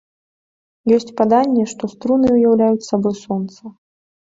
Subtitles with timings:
[0.95, 3.61] Ёсць паданне, што струны уяўляюць сабой сонца.